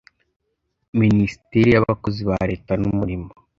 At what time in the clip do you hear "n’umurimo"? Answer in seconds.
2.81-3.29